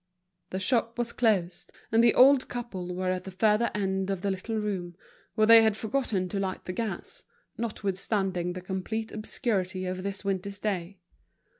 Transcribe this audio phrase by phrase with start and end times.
[0.49, 4.31] The shop was closed, and the old couple were at the further end of the
[4.31, 4.95] little room,
[5.35, 7.21] where they had forgotten to light the gas,
[7.55, 10.97] notwithstanding the complete obscurity of this winter's day.